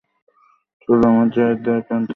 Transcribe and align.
চলো, 0.81 1.05
আমরা 1.09 1.25
জয়ের 1.35 1.57
দ্বারপ্রান্তে 1.65 1.89
রয়েছি! 1.93 2.09